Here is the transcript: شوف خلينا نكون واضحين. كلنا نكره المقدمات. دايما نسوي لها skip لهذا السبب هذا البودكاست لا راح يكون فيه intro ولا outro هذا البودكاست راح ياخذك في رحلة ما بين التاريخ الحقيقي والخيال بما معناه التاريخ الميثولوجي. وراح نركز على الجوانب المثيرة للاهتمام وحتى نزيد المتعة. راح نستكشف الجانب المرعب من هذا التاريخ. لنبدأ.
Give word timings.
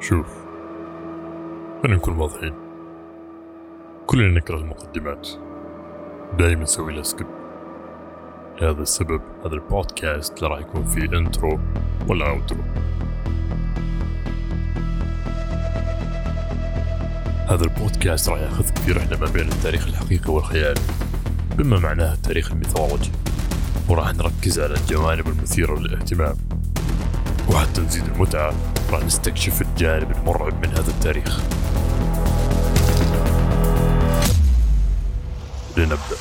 شوف 0.00 0.26
خلينا 1.82 1.96
نكون 1.96 2.16
واضحين. 2.16 2.54
كلنا 4.06 4.38
نكره 4.38 4.56
المقدمات. 4.56 5.28
دايما 6.38 6.62
نسوي 6.62 6.92
لها 6.92 7.02
skip 7.02 7.26
لهذا 8.60 8.82
السبب 8.82 9.20
هذا 9.44 9.54
البودكاست 9.54 10.42
لا 10.42 10.48
راح 10.48 10.58
يكون 10.58 10.84
فيه 10.84 11.18
intro 11.18 11.60
ولا 12.08 12.30
outro 12.30 12.58
هذا 17.48 17.64
البودكاست 17.64 18.28
راح 18.28 18.40
ياخذك 18.40 18.78
في 18.78 18.92
رحلة 18.92 19.18
ما 19.18 19.26
بين 19.26 19.48
التاريخ 19.48 19.88
الحقيقي 19.88 20.32
والخيال 20.32 20.74
بما 21.58 21.78
معناه 21.78 22.14
التاريخ 22.14 22.52
الميثولوجي. 22.52 23.10
وراح 23.88 24.14
نركز 24.14 24.60
على 24.60 24.74
الجوانب 24.74 25.28
المثيرة 25.28 25.78
للاهتمام 25.78 26.36
وحتى 27.52 27.80
نزيد 27.80 28.04
المتعة. 28.14 28.54
راح 28.90 29.04
نستكشف 29.04 29.62
الجانب 29.62 30.10
المرعب 30.10 30.66
من 30.66 30.70
هذا 30.72 30.90
التاريخ. 30.90 31.40
لنبدأ. 35.76 36.16